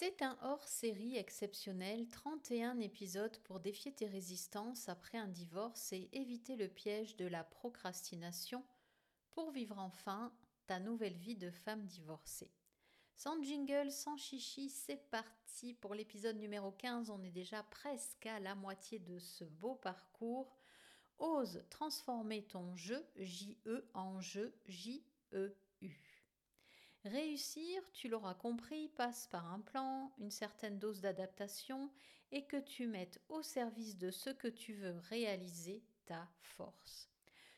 [0.00, 6.54] C'est un hors-série exceptionnel, 31 épisodes pour défier tes résistances après un divorce et éviter
[6.54, 8.62] le piège de la procrastination
[9.32, 10.32] pour vivre enfin
[10.68, 12.52] ta nouvelle vie de femme divorcée.
[13.16, 17.10] Sans jingle, sans chichi, c'est parti pour l'épisode numéro 15.
[17.10, 20.56] On est déjà presque à la moitié de ce beau parcours.
[21.18, 26.07] Ose transformer ton jeu, J-E, en jeu, J-E-U.
[27.04, 31.90] Réussir, tu l'auras compris, passe par un plan, une certaine dose d'adaptation
[32.32, 37.08] et que tu mettes au service de ce que tu veux réaliser ta force.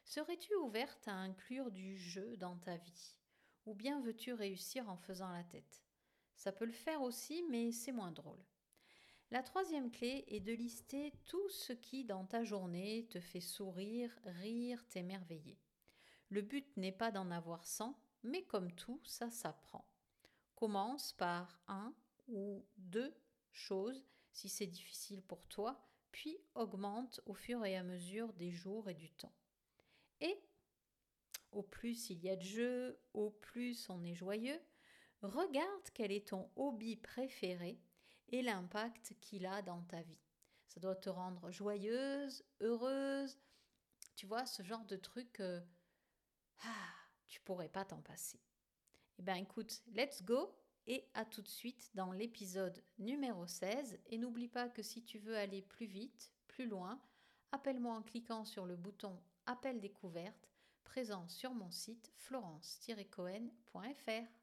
[0.04, 3.16] Serais-tu ouverte à inclure du jeu dans ta vie?
[3.66, 5.84] Ou bien veux-tu réussir en faisant la tête?
[6.36, 8.44] Ça peut le faire aussi, mais c'est moins drôle.
[9.30, 14.10] La troisième clé est de lister tout ce qui dans ta journée te fait sourire,
[14.24, 15.58] rire, t'émerveiller.
[16.28, 19.86] Le but n'est pas d'en avoir 100, mais comme tout, ça s'apprend.
[20.54, 21.94] Commence par un
[22.28, 23.14] ou deux
[23.52, 25.80] choses si c'est difficile pour toi,
[26.12, 29.34] puis augmente au fur et à mesure des jours et du temps.
[30.20, 30.42] Et
[31.52, 34.60] au plus il y a de jeux, au plus on est joyeux,
[35.22, 37.80] regarde quel est ton hobby préféré
[38.28, 40.20] et l'impact qu'il a dans ta vie.
[40.66, 43.38] Ça doit te rendre joyeuse, heureuse,
[44.14, 45.40] tu vois, ce genre de truc.
[45.40, 45.60] Euh,
[46.62, 46.99] ah,
[47.68, 48.40] pas t'en passer.
[49.18, 50.54] Eh bien écoute, let's go
[50.86, 53.98] et à tout de suite dans l'épisode numéro 16.
[54.06, 57.00] Et n'oublie pas que si tu veux aller plus vite, plus loin,
[57.52, 60.50] appelle-moi en cliquant sur le bouton Appel découverte
[60.84, 64.39] présent sur mon site florence-cohen.fr.